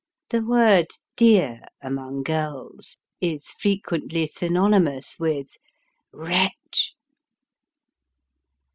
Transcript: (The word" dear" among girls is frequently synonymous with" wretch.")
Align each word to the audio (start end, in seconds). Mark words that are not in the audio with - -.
(The 0.31 0.41
word" 0.41 0.87
dear" 1.15 1.61
among 1.83 2.23
girls 2.23 2.97
is 3.19 3.51
frequently 3.51 4.25
synonymous 4.25 5.17
with" 5.19 5.49
wretch.") 6.11 6.95